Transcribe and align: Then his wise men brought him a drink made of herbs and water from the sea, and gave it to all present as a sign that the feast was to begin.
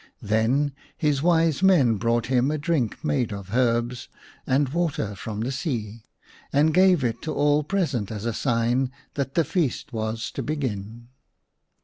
Then 0.23 0.73
his 0.97 1.21
wise 1.21 1.61
men 1.61 1.97
brought 1.97 2.25
him 2.25 2.49
a 2.49 2.57
drink 2.57 3.05
made 3.05 3.31
of 3.31 3.53
herbs 3.53 4.07
and 4.47 4.67
water 4.69 5.13
from 5.13 5.41
the 5.41 5.51
sea, 5.51 6.05
and 6.51 6.73
gave 6.73 7.03
it 7.03 7.21
to 7.21 7.33
all 7.35 7.63
present 7.63 8.11
as 8.11 8.25
a 8.25 8.33
sign 8.33 8.89
that 9.13 9.35
the 9.35 9.43
feast 9.45 9.93
was 9.93 10.31
to 10.31 10.41
begin. 10.41 11.09